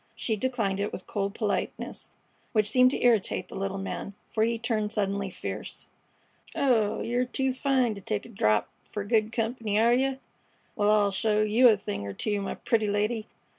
She 0.15 0.35
declined 0.35 0.79
it 0.79 0.91
with 0.91 1.05
cold 1.05 1.35
politeness, 1.35 2.09
which 2.53 2.67
seemed 2.67 2.89
to 2.89 3.03
irritate 3.05 3.49
the 3.49 3.55
little 3.55 3.77
man, 3.77 4.15
for 4.31 4.41
he 4.43 4.57
turned 4.57 4.91
suddenly 4.91 5.29
fierce. 5.29 5.89
"Oh, 6.55 7.01
yer 7.03 7.23
too 7.23 7.53
fine 7.53 7.93
to 7.93 8.01
take 8.01 8.25
a 8.25 8.29
drap 8.29 8.67
fer 8.83 9.03
good 9.03 9.31
comp'ny, 9.31 9.77
are 9.77 9.93
yeh? 9.93 10.15
Wal, 10.75 10.89
I'll 10.89 11.11
show 11.11 11.43
yeh 11.43 11.67
a 11.69 11.77
thing 11.77 12.07
er 12.07 12.13
two, 12.13 12.41
my 12.41 12.55
pretty 12.55 12.87
lady. 12.87 13.27